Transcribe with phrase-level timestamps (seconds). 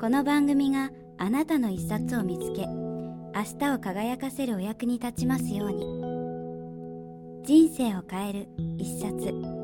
[0.00, 7.44] この番組があなたの一冊を見つけ、明日を輝かせるお役に立ちますように。
[7.44, 9.63] 人生を変える一冊。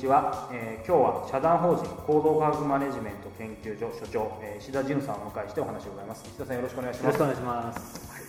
[0.00, 6.24] ちは、えー、今日は社団法人行動科学マネジメント研究所所長、えー、石田純さんをお迎えしてお話を伺います。
[6.24, 7.04] 石田さんよろしくお願いします。
[7.04, 8.22] よろしくお願いします、はい、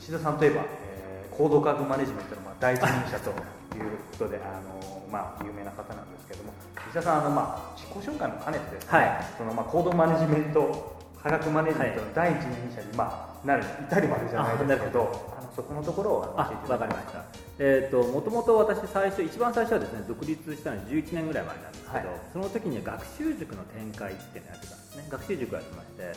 [0.00, 6.52] 石田さんといえば、えー、行動科学マネジメントのまあ第一人者ということであのまあ有名な方なんですけども
[6.88, 17.24] 石田さんあのまあ自己紹介も兼ねてですね、はい、そのまあ行動マネジメント科学マネジメントの第一人者にまあなる至るまでじゃないですけどそこのところを教えてわかりました。
[17.58, 25.08] えーと、もともと私最初一番最初はですね独立したのは11年ぐらい前なんですけど、はい、その時に学習塾の展開っていうのをやってたんですね。
[25.10, 26.12] 学習塾をやってまして、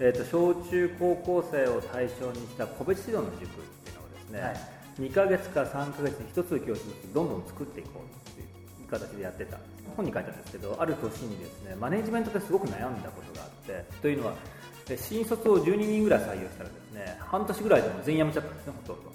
[0.00, 4.56] えーと、小中高校生を対象にした個別指導の塾っていうのをですね、はい、
[4.98, 9.58] 2ヶ月か3ヶ月に1つの教室ずつどんどん作っていこうっていう形でやってた。
[9.96, 14.34] 本に書いたんですけどある年にですねマネジメントですごく悩んだことがあってというのは
[14.96, 19.10] 新卒を12人ぐらい採用したらですね半年ぐらいでも全員辞めちゃったんですねほとんど。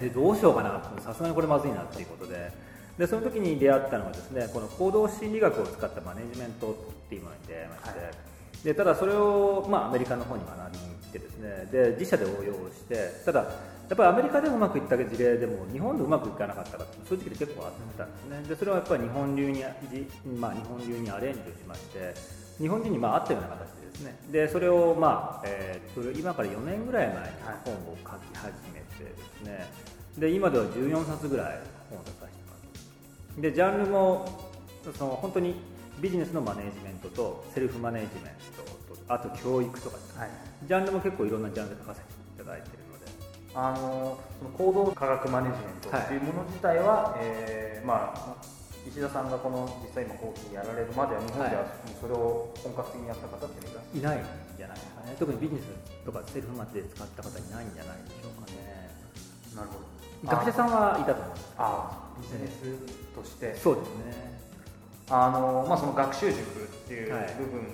[0.00, 2.68] で どうしようかなさすがにこれまずいなっていうことで。
[2.98, 6.74] でその時に出会ったのがですねこの行動心理学を使ったマネジメントっ
[7.08, 11.68] ていうものに出会いまして、はい、でただそれを、まあ、アメリカの方に学びに行ってですね。
[11.70, 13.40] で自社で応用してただ
[13.88, 18.42] やっぱりアメリカでうまくいった事例でも日本でうまくいかなかったかって正直で結構あったんですね。
[18.48, 19.64] でそれはやっぱり日本流に、
[20.38, 22.14] まあ、日本流にアレンジをしまして
[22.58, 24.18] 日本人にまあ合ったような形でですね。
[24.30, 27.20] でそれを、まあえー、今から4年ぐらい前に
[27.64, 29.66] 本を書き始めてですね。
[30.18, 31.60] で今では14冊ぐらい
[31.90, 34.26] 本を出させてもらってでジャンルも
[34.96, 35.54] その本当に
[36.00, 40.30] ビジネスのマネジメントとセルフマネジメントとあと教育とか、はい、
[40.66, 42.06] ジャンルも結構いろんなジャンルで書かせて
[42.42, 43.08] いただいているので。
[43.54, 51.66] あのその行動科学マネジメントっていうもの自体は、はい、えー、まあ石田さんがこの実際今コーチやられるまでは日本では
[52.00, 53.66] それを本格的にやった方って
[53.96, 54.24] いないん
[54.56, 55.16] じゃないですかね。
[55.18, 58.90] 特にビジネスとかセルフマで使った方いないんじゃないでしょうかね。
[59.56, 59.98] なるほど。
[60.24, 61.54] 学者さんはいたと思います。
[61.58, 62.62] ああビジネス
[63.14, 64.38] として、そうですね。
[65.10, 67.68] あの、まあ、その学習塾っていう部分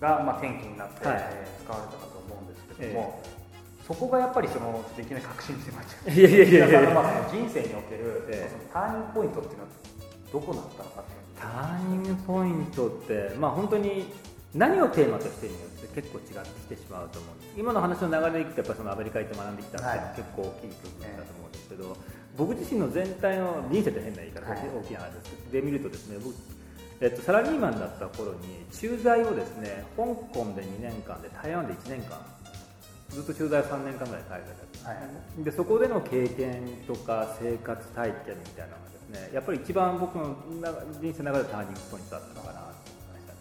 [0.00, 1.18] が、はい、まあ、転機になって、はい、
[1.62, 6.10] 使われたかと思うんですけども、えー、そこがやっぱりそのいきなり確信してまっちゃう。
[6.10, 9.70] いやいやいやいや、まあ、人生における、えー、そのターニングポイントっていうのは
[10.34, 11.04] どこだったのか
[11.38, 14.04] ターニングポイントって、まあ、本当に
[14.52, 17.52] 何をテーマとしてによって結構違ってきてしまうと思うんです。
[17.56, 21.98] 今の話の流れでいくとやっぱそのアメリカ行って学んできたっていうのは結構大きい部分だと思うんですけど、はい、
[22.36, 25.52] 僕自身の全体の人生って変な言い方で大きな話です。
[25.52, 26.34] で見るとですね僕
[27.00, 32.18] えっと、サラリーマンだった頃に駐在をですね香港で2年間で台湾で1年間
[33.10, 40.34] ずっと駐在3年間ぐらい海外だった、はい、でそこでの経験とか生活体験みたいなのがねやっぱり一番僕の
[41.00, 43.38] 人生の中でターニングポイントだったのかなと思いましたね。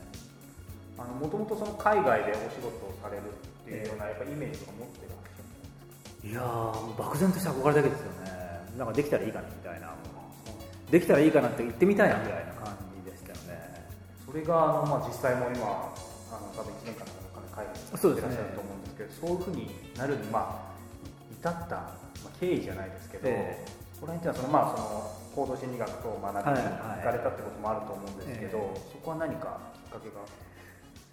[0.97, 5.43] あのもともとその海外でお仕事をされるっていうようなやっぱイメージとか持ってらっしゃ
[6.21, 6.41] るいや
[6.97, 8.31] 漠然とした憧れだけですよね。
[8.77, 9.93] なんかできたらいいかなみたいな
[10.89, 13.89] できたらいいかなって言ってみたいなみたいな感じでしたよね。
[14.25, 15.65] それがあの、まあ、実際も今
[16.29, 17.23] あの多分1年間の
[17.53, 20.73] 海外でそうでらっしゃると思うんですけどそう,、いうふうになるに、まあ、
[21.31, 30.21] 至った、まあ、経緯じゃないですけど、えー、これにはその、まあ、その行動心理学と学びに行かれたってこともあると思うんですけど、はいはい、そこは何かきっかけが？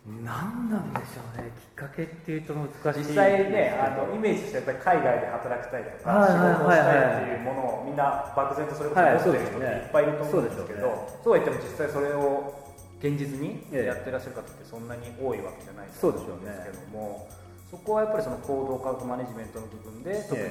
[0.01, 1.53] 何なんでしょうね。
[1.53, 12.57] きっかけっていうと難しい実際ねあのイメージしてやっぱり海外で働きたいとか、仕事をしたいっていうものをみんな漠然とそれこそ持ってる人っていっぱいいると思うんですけど、そうは言っても実際それを
[13.01, 17.29] 現実にやってらっしゃる方ってそんなに多いわけじゃないと思うんですけども
[17.71, 20.49] そこはやっぱりその行動科学マネジメントの部分で特に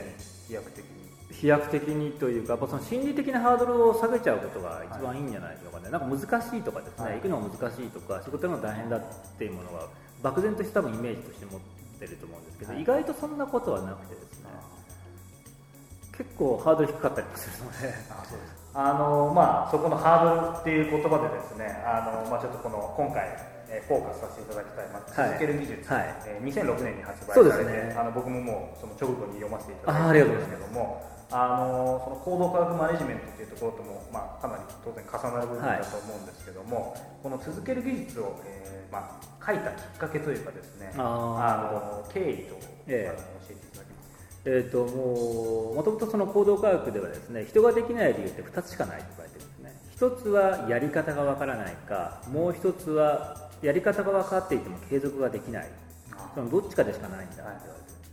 [0.48, 0.99] 飛躍的に
[1.32, 9.02] 飛躍的にというか、その心理的なハードルを下げちゃうことが一番いいんじゃないでしょうかね、はい、なんか難しいとかですね、はい、行くのが難しいとか、仕事が大変だっ
[9.38, 9.88] ていうものが、
[10.24, 11.62] 漠然とした多分イメージとして持っ
[12.06, 14.50] ってると思うんですけど、はい、意外とそんなことはなくてですね
[16.18, 17.94] 結構ハードル低かったりもするので。
[18.72, 23.28] あのまあ、そこのハードルっていう言葉でですねあの、まあ、ちょっとこの今回
[23.72, 26.16] えー、フォーカスさせていただきたい、まあ、続ける技術、はい。
[26.26, 44.20] えー、2006年に発売されて、ね、あの僕ももうその直後に読ませていただいてるんですけどもあのその行動科学マネジメントというところとも、まあ、かなり当然重なる部分だと思うんですけども、はい、この続ける技術を、えーまあ、書いたきっかけというかですねあの経緯と、えー、教えていただけますか？
[44.46, 49.76] えーと、もうもともとその行動科学ではですね人ができない理由って2つしかないと言われてるんですね。
[49.98, 55.70] 1つはやり方がわからないかもう1つはやり方が分かっていても継続ができない。
[56.36, 57.56] そのどっちかでしかないんだ、はい、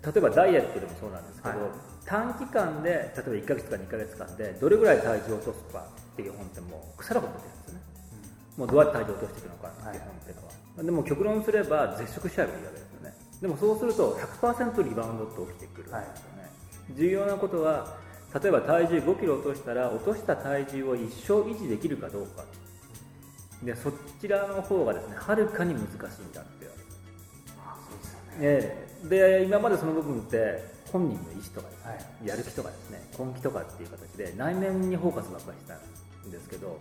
[0.04, 1.70] 例えばダイエットでもそうなんですけど、はい、
[2.06, 7.80] 短期間で例えば1か月か2か月間でどれぐらい体重を落とすかっていう本ってもう腐るほど出てるんですね、
[8.54, 13.14] うん、もうどうやって体重を落としていくのかっていう本っていうのは、はい、でも極論すれば絶食しちゃえばいいわけですよね。
[13.42, 16.06] でもそうすると100%リバウンドって起きてくるんですよね、
[16.94, 17.96] 重要なことは
[18.40, 22.44] 例えば体重5キロ落としたら落とした体重を一生維持できるかどうか。
[23.62, 26.86] でそちらの方がですねはるかに難しいんだって言われる
[27.66, 36.78] あそうですよね、で今までその部分って本人の意思とかですね、はい、やる気とかですね根気とかっていう形で内面にフォーカスばっかりしたんですけど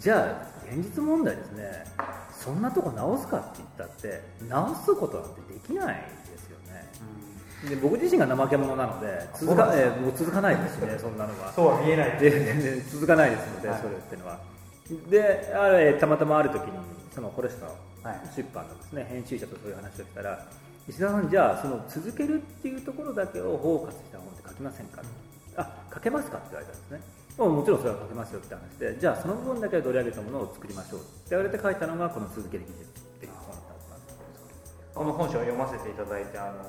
[0.00, 1.84] じゃあ現実問題ですね
[2.32, 6.84] そんなとこ直すかって言ったって直すことなんてできないですよね、
[7.64, 9.06] うん、で僕自身が怠け者なので
[9.38, 11.52] 続か,、えー、もう続かないですねそんなのは。
[11.52, 14.40] そうは見えない全然続かないですので、はい、それっていうのは。
[15.10, 16.72] であれたまたまある時に
[17.12, 17.66] そのフォレスト
[18.36, 20.46] 出版のですね、編集者とそういう話をしたら
[20.88, 27.00] 石田さんじゃあその続けるっていうところだけをフォーカスした本って書きませんか、うん、あ書けますかって言われたんですね。
[27.36, 28.38] もちろんそれは書けますよ。
[28.38, 33.28] って話でじゃあその部分だけ取り上げたものを作りましょうって言われて書いたのがこの続ける技術ってい。
[33.28, 36.62] う本だったんですこの本書を読ませていただいてあの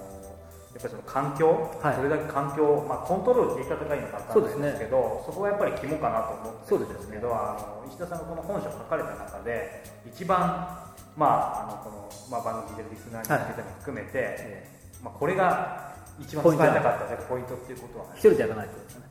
[0.74, 1.48] やっぱりその環境、
[1.80, 10.88] はい、それだけ環境、まあ、コントロールって言い方がいいのか分かんないですけどそ、ね,、こがやっぱり肝かなと思ってるんですけど、ね、あの石田さんがこの本書を書かれた中で一番、
[11.18, 14.38] まああのこのまあ、番組でリスナーに向けても含めて、はい、
[15.04, 19.08] まあ、これが一番伝えたかったポイントっていうことは一人でやらないとですね。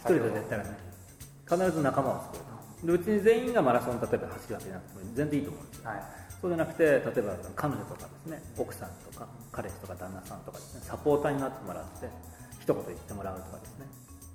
[0.00, 1.70] 一人で絶対やらない。
[1.70, 2.44] 必ず仲間を作る。
[2.80, 6.02] とでうちに全員がマラソン例えば走るわけじゃなくても全然いいと思うんですよ、はい。
[6.40, 12.08] そうじゃなくて例えば彼女とかですね奥さんとか彼氏とか旦那さんとかですねサポーターになってもらって
[12.58, 13.86] 一言言ってもらうとかですね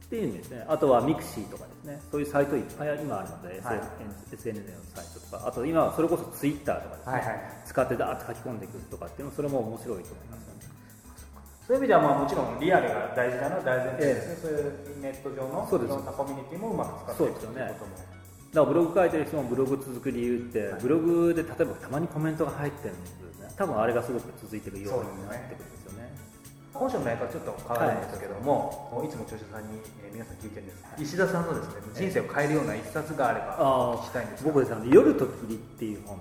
[0.07, 0.65] っていう意味ですね。
[0.69, 2.01] あとはミクシーとかですね。
[2.09, 3.81] そういうサイトいっぱい今あるので、はい、
[4.31, 5.47] SNS のサイトとか。
[5.47, 10.47] あと今はそれこそツイッターとかですね、はいはい、使ってダーッと書き込んでいくとかっていうのそれも面白いと思います。
[10.47, 10.47] ね
[11.67, 15.93] そういう意味ではまあもちろんリアルが大事なのは大前提ですね、えー、そういうネット上のそうです。
[15.93, 18.15] コミュニティもうまく使っていくということもだか
[18.53, 23.27] らブログ書いてる人もブログ続く理由って、ブログで例えばたまにコメントが入ってるんですね。
[23.57, 26.15] 多分あれがすごく続いてるようになってくるんですよね
[26.73, 36.19] 本書の内容はちょっと変わるんですけども、はい、いつも著者さんに、えー、皆さん聞いてるんです、石田さんのですね人生を変えるような一冊があれば聞きたいんです僕ですね「夜と霧」っていう本。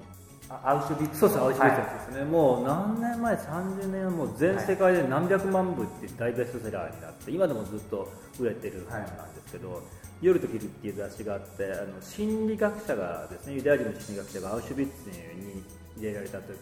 [0.48, 8.08] アウシュビッツそうそうアウシュビッツですね、はい、もう何年前30年もう全世界で何百万部って大ベストセラーになって今でもずっと
[8.38, 9.80] 売れてる本なんですけど、はい。
[10.22, 15.62] 夜と昼っていう雑誌があってあの心理学者がですねユダヤ人の心理学者がアウシュビッツに
[15.98, 16.56] 入れられた時。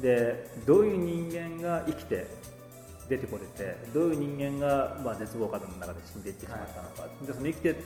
[0.00, 0.96] でどういう
[1.30, 2.26] 人間が生きて
[3.08, 7.76] 出てこれてどういう人間が、まあ、絶望感の中で死んでいってしまったのか、はい、でその生きて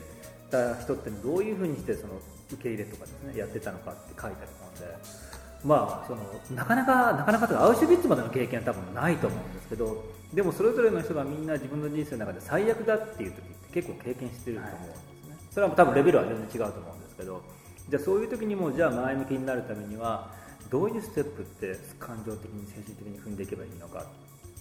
[0.50, 2.14] た人ってどういうふうにしてその
[2.52, 5.38] 受け入れとかですねやってたのかって書いてある本で。
[5.64, 6.22] まあ、その
[6.54, 17.42] なかなかなかなかとアウシュビッツまでの経験は多分ないと思うんですけどでもそれぞれの人がみんな自分の人生の中で最悪だっていう時って結構経験してると思うんですね、それは多分レベルは全然違うと思うんですけど
[17.88, 20.30] じゃあそういう時にもじゃあ前向きになるためには
[20.70, 24.04] どういうステップって感情的に精神的に踏んでいけばいいのか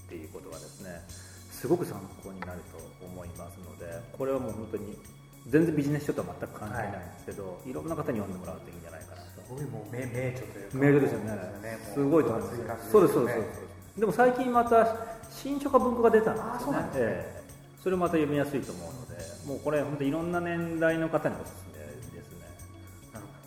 [0.07, 1.03] っていうことがですね
[1.51, 4.97] すごく参考になると思いますのでこれはもう本当に
[5.47, 9.41] 全然ビジネス書とは全く関係ないんですけど、はい、いろんな方に読んでもらうといいんじゃないかなと。
[9.41, 11.79] すごいもう名名著というか名著ですよね。
[11.93, 12.91] すごいと思います。
[12.91, 14.95] そうですそうですでも最近また
[15.31, 17.43] 新書か文庫が出たんですよね、ええ、
[17.81, 19.15] それまた読みやすいと思うので
[19.47, 21.79] もうこれ本当いろんな年代の方におすすめ
[22.19, 22.45] ですね。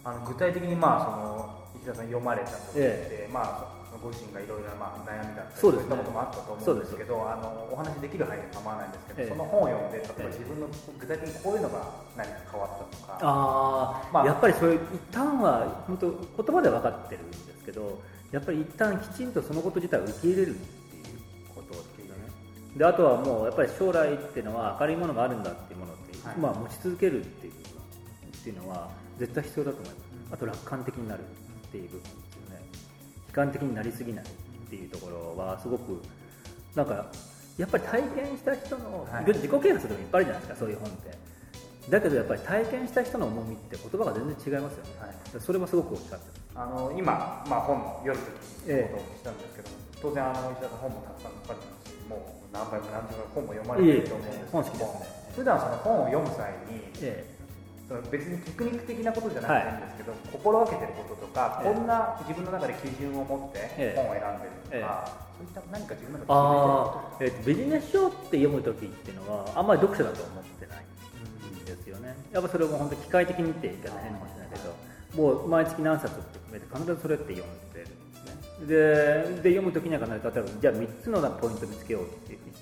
[0.03, 9.29] あの具体的にまあその石田さん読まれた時って、ええ、まあご自身がいろいろなまあ悩みだったりそういったこともあったと思うんですけどあのお話できる範囲で構わないんですけど、え。
[9.29, 10.67] その本を読んで例えば自分の
[10.99, 13.19] 具体的にこういうのが何か変わったとか。
[13.21, 14.81] あ、まあ、やっぱりそれ一
[15.13, 18.01] 旦は本当言葉で分かってるんですけど
[18.33, 21.19] やっぱり一旦きちんとそのこと自体を受け入れるっていう
[21.55, 22.15] ことっていうね
[22.77, 28.89] であとはもうやっぱり将来っていうのは明るいものがあるんだっていうものって、はい、まあ、持ち続けるっていうっていうのは
[29.19, 32.30] 絶対必要だと思います、あと楽観的になるっていう部分。
[32.30, 32.30] 悲
[33.33, 34.29] 観的になりすぎないっ
[34.69, 36.03] ていうところはすごく
[36.75, 37.07] なんか
[37.59, 41.31] やっぱり体験した人の、はい、自己啓発でもいっぱいあるじゃないですかそういう本って。
[41.89, 48.21] だけどやっぱり体験した人の重みって言葉が全然違いますよね、はい、それもすごくおっしゃってあの今、まあ、本読む
[48.65, 49.73] ということをしたんですけど、え
[50.03, 55.01] 当然あの石田さん本もたくさん書かれてますしもう何倍も何十倍本も読まれてると思うんですけど、ね、
[55.35, 57.40] 普段その本を読む際に、ええ
[57.91, 72.15] その別にテクニック的なことじゃなくていいんですけど、はい、心がけてることとか、こんな自分の中で基準を持って本を選んでるとか、そういった何か自分の中で決めてるえー、ビジネス書って読む時っていうのはあんまり読書だと思ってないんですよね。
[72.31, 74.71] やっぱそれも本当に機械的にって言い方変かもしれないけど
[75.19, 79.43] もう毎月何冊って決めて必ずそれって読んでるんですね。
[79.43, 82.55] でで読む時には必ず例えばじゃあ3つのポイント見つけようって言っ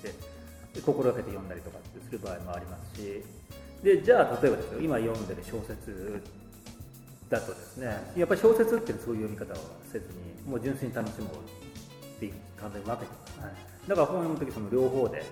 [0.73, 3.21] て心がけて読んだりとかってする場合もありますし
[3.83, 6.21] でじゃあ例えばですよ今読んでる小説
[7.29, 15.23] だとですねやっぱり小説っていうそういう読み方をせずにもう純粋に楽しもうっていう感じで分けてます、はい、だから本を読む時その両方で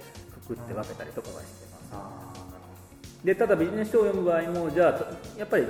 [0.47, 5.67] くくって分けたりとかはしてます、でただビジネス書を読む場合もじゃあやっぱり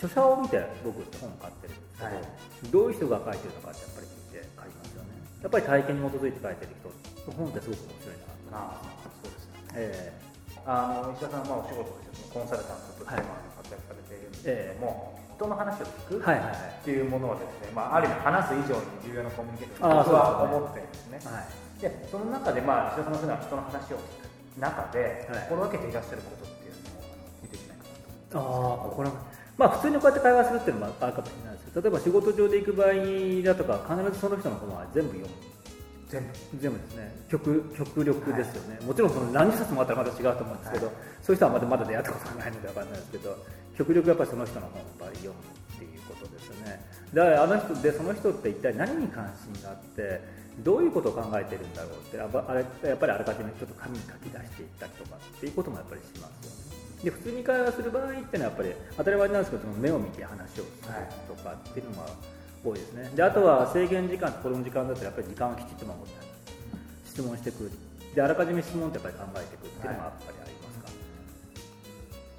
[0.00, 2.24] 著者を見て僕って本を買ってるんですけど、はい、
[2.72, 5.08] どういう人が書いてるのかってやっぱり見て書いますよね。
[5.42, 8.80] やっぱり体験に基づいて書いてる人本ってすごく面白いなあ
[9.20, 10.26] そうですね、えー
[10.68, 11.94] あの石田さんはお仕事
[12.36, 21.16] コンサルタントとして活躍されているんですけれども、えー、人の話を聞くっていうものはですね、まあ、ある意味話す以上に重要なコミュニケーションと僕は思ってるんですね。
[21.24, 27.08] はい、でその中で、まあ、石田さんのそういうのは人の話を聞く中で、心がけていらっしゃることっていうのを
[27.40, 27.96] 見ていきないかな
[28.28, 29.16] と思います。
[29.16, 32.92] あ心まあ、普通にこうやって会話するっていうのもあるかもしれないですけど例えば仕事上で行く場合
[33.40, 35.32] だとか必ずその人の本は全部読む
[36.08, 37.14] 全部全部ですね。
[37.28, 43.38] 極極力ですよね、はい、もちろんその何十冊もあったらまた違うと思うんですけど、はい、そういう人はまだまだ出会ったことがないので分かんないですけど
[43.76, 44.66] 極力やっぱりその人の
[44.98, 45.34] 本を読む
[45.74, 46.80] っていうことですよね。
[47.12, 50.20] だからあの人でその人って一体何に関心があって
[50.62, 56.66] どういうことを考えてるんだろうってあれやっぱりあらかじめちょっと紙に書き出していったりとかっていうこともやっぱりしますよね。
[57.04, 60.64] で普通に会話する場合っていうのはやっぱり当たり前なんですけどその目を見て話をする
[61.28, 62.08] とかっていうのは、
[62.70, 63.10] 多いですね。
[63.14, 66.12] であとは制限時間とこの時間だとやっぱり時間をきちっと守って
[67.06, 67.70] 質問してくる。
[68.14, 70.96] であらかじめ質問ってやっぱり考えてくるっていうのがやっぱりありますか、はい、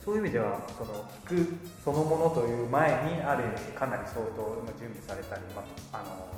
[0.03, 1.53] そういう意味ではその聞く
[1.85, 3.45] そのものという前にある
[3.77, 5.61] かなり相当準備されたり、ま
[5.93, 6.37] あの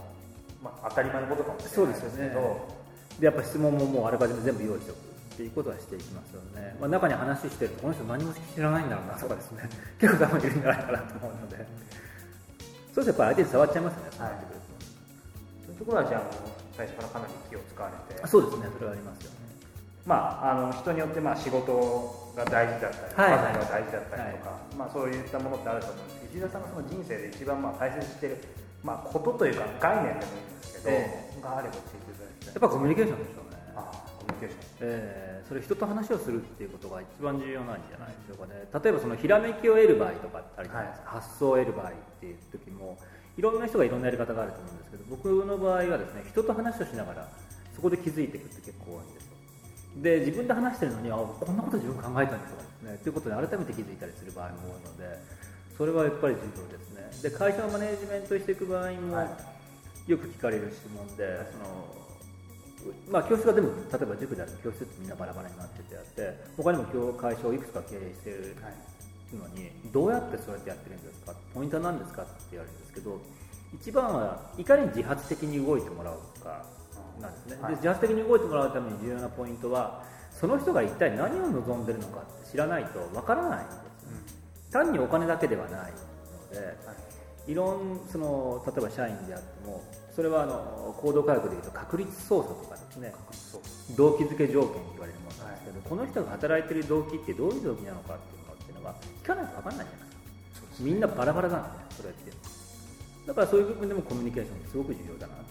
[0.62, 2.79] まあ、当たり前のことかもしれないですけど、ね、
[3.19, 9.69] でやっぱ質問ももうあらかじめ全部用意しておくっていうことはしていきますよね、まあ、中に話してるとこの人何も知らないんだろうなとかですね。
[10.01, 11.65] 結構多分いるんじゃないかなと思うので
[12.93, 14.31] そうするとやっぱり相手に触っちゃいますよね、はい、
[15.65, 16.22] そういうところはじゃあ
[16.75, 18.27] 最初からかなり気を使われて。
[18.27, 19.38] そうですねそれはありますよね。
[20.05, 28.38] まあ、あの人によってまあ仕事が大事だったり、はい、パートナーが大事だったりとか、はい、まあ、そういったものってあると思うんですけど石田さんがその人生で一番まあ大切にしてる、
[28.81, 32.55] まあ、ことというか概念でもいいんですけど、えー、があれば教えていただきたい。
[32.55, 33.43] やっぱコミュニケーションでしょ。
[33.43, 33.49] う
[34.39, 38.65] ケーション、えー、それ人と話をするっていうことが一番重要なんじゃないでしょうかね。
[38.72, 42.98] 例えばそのひらめきを得る場合とかってあるじゃないですか、はい、発想を得る場合っていう時も
[43.38, 47.29] いろんな人がいろんなやり方があると思うんですけど僕の場合はですね人と話をしながら
[47.75, 49.31] そこで気づいていくって結構多いんですよ。
[49.98, 52.98] で自分で話してるのにあこんなこと自分考えたんですかね。
[53.03, 55.19] ということで改めて気づいたりする場合も多いので
[55.77, 57.29] それはやっぱり重要ですね。
[57.29, 59.27] で会社のマネージメントしていく場合も、
[60.08, 61.65] よく聞かれる質問で、その
[63.12, 68.33] まあ、教室が全部例えば塾である教室ってみんなバラバラになっててあって他にも会社をいくつか経営してい。
[68.33, 68.55] る
[69.38, 71.36] のにどうやってそうやってやってるんですか？
[71.53, 73.21] ポイントは何ですかって言われるんですけど
[73.75, 76.65] 一番はいかに自発的に動いてもらうか
[77.21, 86.93] なんですね、で自発的に動いてもらうために重要なポイントはその人が一体何を望んでるのかって知らないとわからないんです、うん、単にお金だけではないので、は
[87.45, 89.83] い、いろんその例えば社員であっても
[90.19, 93.13] それはあの行動科学でいうと確率操作とかですね。
[93.95, 100.67] 動機づけ条件と言われるものなんですけど、はい、この人が働いてる動機ってどういう動機なのかっていうのっていうのは聞かないと分かんないじゃないですか。
[100.83, 102.35] みんなバラバラなんですねそれって。
[102.35, 105.47] だからそういう部分でもコミュニケーションってすごく重要だなと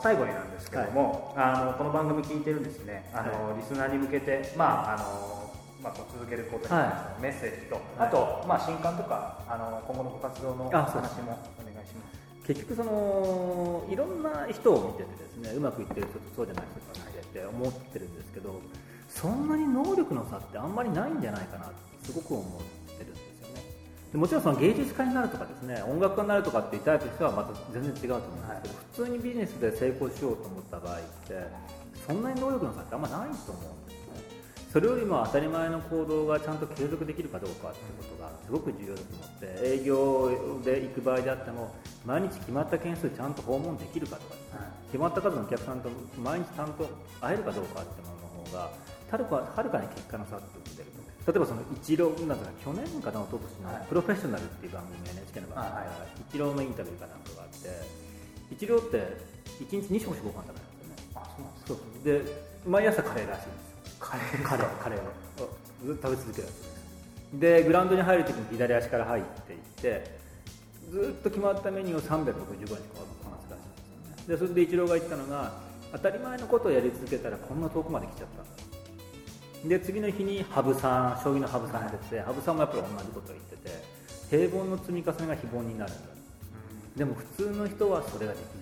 [0.00, 3.12] 最後になんですけども、はい、あのこの番組聞いてるんですね。
[3.12, 5.52] あの、はい、リスナーに向けて、まああの
[5.84, 18.60] まあ、続けることに関してのメッセージと、はい、あと、まあ、新刊とかあの今後のご活動の話もお願いします結局そのいろんな人を見ててですねうまくいってる人とそうじゃない人がいてって思ってるんですけど
[19.08, 21.74] そんなに能力の差ってあんまりないんじゃないかなって
[22.06, 22.44] すごく思っ
[22.98, 23.62] てるんですよね。
[24.12, 31.46] でもちろんその芸術家になるとかですね音楽家になるとかっていうタイプとしてはまた全然違うと思うんですけど、普通にビジネスで成功しようと思った場合って
[32.06, 33.91] そんなに能力の差ってあんまりないと思うんです
[34.72, 41.76] それよりも当たり前の行動がちゃんと継続できるかどうかっていうことがすごく重要だと思って営業で行く場合であっても
[42.06, 44.34] 毎日決まった件数ちゃんと訪問できるかとか
[44.86, 46.88] 決まった数のお客さんと毎日ちゃんと
[47.20, 48.72] 会えるかどうかっていうものの方が
[49.10, 50.88] はるかはるかに結果の差って生んでる
[51.26, 57.68] と例えばそのイチローなんか去年かな一昨年の「プロフェッショナル」っていう番組 NHK の番組が、イチローのインタビューかなんかがあって
[58.50, 58.96] イチローって
[59.68, 61.12] 1日2食ご飯食べるんですよね。
[61.14, 62.32] あそうなんですか。
[62.32, 63.71] で毎朝カレーらしいんです
[64.02, 65.02] カレーカレーカレーを
[65.86, 66.48] ずっと食べ続ける
[67.36, 70.18] んでグラウンドに入るときに左足から入っていって
[70.90, 74.36] ずっと決まったメニューを365日こなすらしいんですよね。
[74.36, 75.52] でそれでイチローが言ったのが
[75.92, 78.28] 当たり前のことをやり続けたらこんな遠くまで来ちゃっ
[79.62, 79.68] た。
[79.68, 83.70] で次の日に羽生さん将棋の羽生さんが出て羽生さんもやっぱり同じことを言ってて
[84.28, 86.00] 平凡の積み重ねが非凡になるんだ、
[86.94, 88.61] うん、でも普通の人はそれができな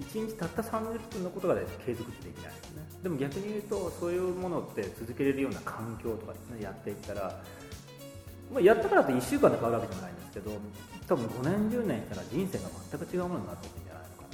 [0.00, 2.82] 1日たった30分のことが継続できないですね。
[3.02, 7.40] でも逆に言うとそういうものって続けれるような環境とかですねやっていったら
[8.52, 10.52] まあ、やったからって1週間で変わるわけじゃないんですけど
[11.08, 14.30] 多分5年10年したら人生が全く違うものになっていくんじゃないのか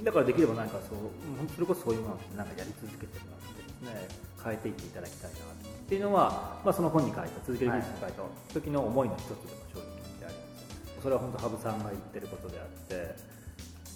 [0.00, 0.04] な。
[0.04, 1.12] だからできれば何かそう
[1.52, 4.08] それこそそういうものってなんかやり続けてもらってですね
[4.42, 5.42] 変えていっていただきたいなっ
[5.88, 8.22] ていうのは、まあ、その本に書いた続ける技術に書いた
[8.54, 11.02] 時の思いの一つでも正直であります。
[11.02, 13.14] それは本当羽生さんが言ってることであって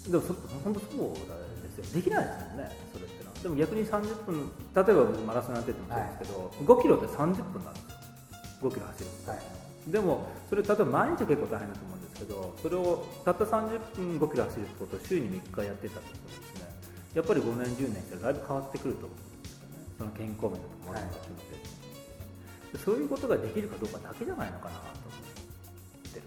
[0.09, 0.33] でもそ
[0.63, 1.13] 本当そう
[1.77, 3.35] ですよできないですもんねそれってのは。
[3.43, 7.87] でも逆に30分例えばマラソンやっててもそうですけど、はい、5キロって30分なんです
[8.61, 16.67] 5キロ走る、はい、でもそれ例えば毎日は結構大変だと思うんですけどそれをたった30分5キロ走るってことを週に3日やってたってことですね。
[17.13, 19.67] やっぱり5年10年したらだいぶ変わってくると思うんですよ。
[19.67, 21.53] ねその健康面とかもあるか含めて、
[22.73, 26.25] はい、そういうことができるかどうかだけじゃないのかなと思ってる。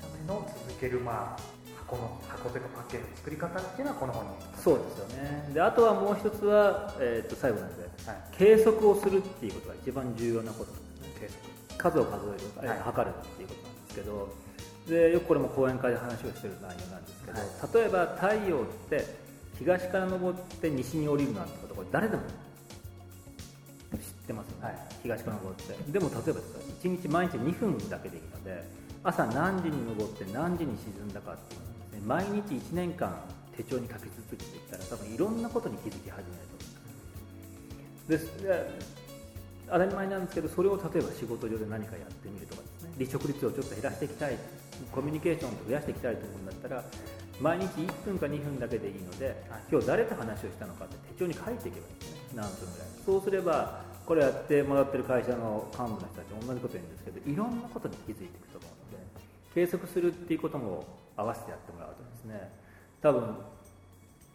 [0.00, 1.59] ための続けるまあ
[1.90, 5.50] 箱の箱というかパッケージの作り方っていうのはこの本にそうですよね。
[5.52, 11.08] であとはもう一つは、えー、と最後なので、はい、計測をするっていうことが一番重要なことなんですね。
[11.18, 12.26] 計測数を数
[12.60, 14.28] える、はい、測るっていうことなんですけど
[14.86, 19.04] でよくこれも講演会で話をしてる内容なんですけど、はい、例えば太陽って
[19.58, 22.22] 東から昇って西に降りるなんてことこれ誰でも
[23.92, 25.92] 知ってますよね、はい、東から昇って。
[25.92, 26.40] でも例えば
[26.82, 28.62] 1日毎日2分だけでいいので
[29.02, 33.14] 朝何時に昇って何時に沈んだかっていうのをですね毎日1年間
[33.56, 36.68] 手帳に書き続けていったら多分いろんなことに気づき始めると思
[37.78, 38.90] いますです。
[39.70, 44.36] 当たり前なんですけどそれを例えば仕事上で何かやってみるとかですね離職率をちょっと減らしていきたい
[44.90, 46.84] コミュニケーションを増やしていきたいと思うんだったら
[47.40, 49.34] 毎日1分か2分だけでいいので、
[49.70, 52.20] 今日誰と話をしたのかって手帳に書いていけばいいんですね。
[52.34, 52.88] 何分ぐらい。
[53.06, 58.69] そうすればこれやってもらってる会社の幹部の人たち同じこと言うんですけどいろんなことに気づいていくと思う
[59.54, 60.84] 計測するっていうことも
[61.16, 62.50] 合わせてやってもらうとですね。
[63.02, 63.34] 多分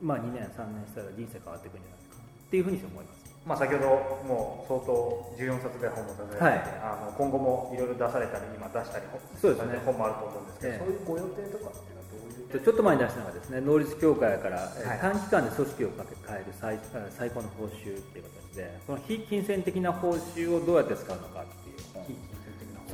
[0.01, 2.17] まあ2年3年したら人生変わっていくんじゃないか。
[2.47, 3.25] っていうふうに思います。
[3.45, 3.85] まあ、先ほど
[4.25, 4.89] もう相当
[5.37, 9.05] 14冊ぐらい本も出されて、はい、あの今後もいろいろ出されたり今出したり
[9.37, 12.65] そうです、ね、本もあると思うんですけど、えそういうご予定とかっていうのはどういう？
[12.65, 15.89] ちょっと前に出したのがですね能率協会から、はい、短期間で組織を
[16.25, 16.79] 変える最
[17.13, 21.45] 最高の報酬っていう形でこの非金銭的な報酬をどうやって使うのか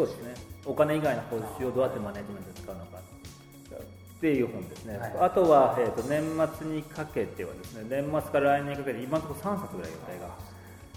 [0.01, 0.33] そうですね。
[0.65, 6.21] お金以外の報酬をどうやってマネジメントで使うのかっていう本ですね、はい、あとは、えーと、年
[6.57, 10.29] 末にかけてはですね年末から来年にかけて今のところ3冊ぐらい予定が、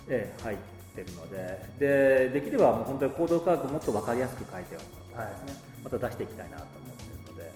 [0.09, 0.57] えー、入っ
[0.95, 7.53] てるのででできればもう本当に行動科学もっと分かりやすく書いてすね、また出していきたいなと思ってるので。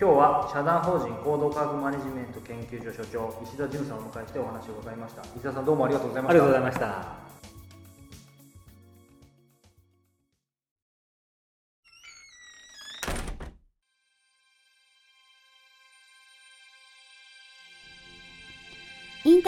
[0.00, 5.22] 今日は社団法人行動科学マネジメント研究所所長石田純さんをお迎えしてお話を伺いました。
[5.36, 6.32] 石田さんどうもありがとうございました。
[6.32, 7.27] ありがとうございました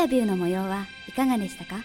[0.00, 1.76] タビューの模様はいかがでしたか？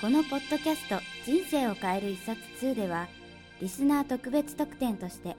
[0.00, 0.98] このポッドキャスト
[1.30, 3.06] 「人生を変える一冊2」では
[3.60, 5.36] リスナー特別特典として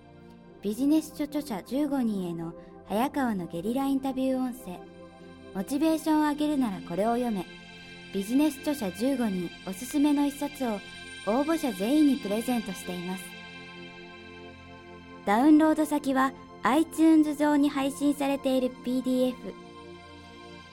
[0.61, 2.53] ビジネス書著者15人への
[2.87, 4.77] 早川のゲリラインタビュー音声
[5.55, 7.43] モチベーションを上げるならこれを読め
[8.13, 10.73] ビジネス著者15人おすすめの一冊を
[11.25, 13.23] 応募者全員にプレゼントしています。
[15.25, 19.33] ダウンロード先は iTunes 上に配信されている PDF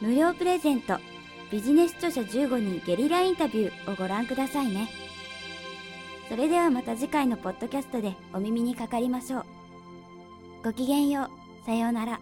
[0.00, 0.98] 無料プレゼント。
[1.50, 4.88] ビジネス著者15人ゲリラインタビューをご覧くださいね。
[6.28, 9.44] それではまた次回のポッドキャストでお耳にかかりましょう。
[10.64, 11.30] ごきげんよ
[11.62, 11.64] う。
[11.64, 12.20] さようなら。